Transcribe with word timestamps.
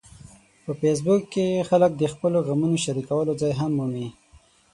په 0.63 0.71
فېسبوک 0.79 1.21
کې 1.33 1.65
خلک 1.69 1.91
د 1.97 2.03
خپلو 2.13 2.37
غمونو 2.47 2.77
د 2.79 2.83
شریکولو 2.85 3.31
ځای 3.41 3.53
هم 3.59 3.71
مومي 3.77 4.07